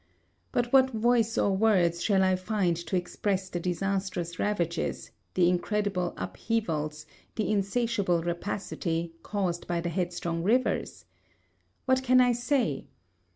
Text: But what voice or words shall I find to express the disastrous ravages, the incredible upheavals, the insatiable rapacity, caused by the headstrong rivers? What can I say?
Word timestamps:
But 0.51 0.73
what 0.73 0.89
voice 0.89 1.37
or 1.37 1.55
words 1.55 2.01
shall 2.01 2.23
I 2.23 2.35
find 2.35 2.75
to 2.75 2.95
express 2.95 3.49
the 3.49 3.59
disastrous 3.59 4.39
ravages, 4.39 5.11
the 5.35 5.47
incredible 5.47 6.15
upheavals, 6.17 7.05
the 7.35 7.51
insatiable 7.51 8.23
rapacity, 8.23 9.13
caused 9.21 9.67
by 9.67 9.79
the 9.79 9.89
headstrong 9.89 10.41
rivers? 10.41 11.05
What 11.85 12.01
can 12.01 12.19
I 12.19 12.31
say? 12.31 12.87